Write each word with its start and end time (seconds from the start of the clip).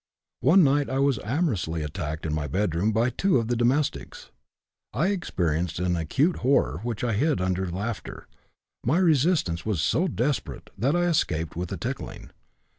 One 0.39 0.63
night 0.63 0.89
I 0.89 0.97
was 0.97 1.19
amorously 1.19 1.83
attacked 1.83 2.25
in 2.25 2.33
my 2.33 2.47
bedroom 2.47 2.91
by 2.91 3.11
two 3.11 3.37
of 3.37 3.49
the 3.49 3.55
domestics. 3.55 4.31
I 4.93 5.09
experienced 5.09 5.77
an 5.77 5.95
acute 5.95 6.37
horror 6.37 6.79
which 6.81 7.03
I 7.03 7.13
hid 7.13 7.39
under 7.39 7.69
laughter; 7.69 8.27
my 8.83 8.97
resistance 8.97 9.63
was 9.63 9.79
so 9.79 10.07
desperate 10.07 10.71
that 10.75 10.95
I 10.95 11.03
escaped 11.05 11.55
with 11.55 11.71
a 11.71 11.77
tickling. 11.77 12.31